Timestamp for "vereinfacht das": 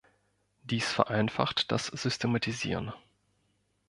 0.91-1.85